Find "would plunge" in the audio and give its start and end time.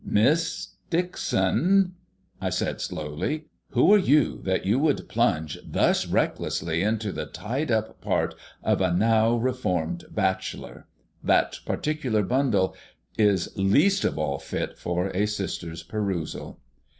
4.79-5.59